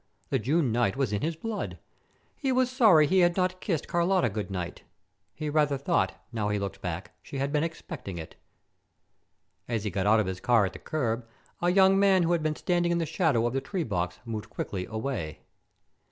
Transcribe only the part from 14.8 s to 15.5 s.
away.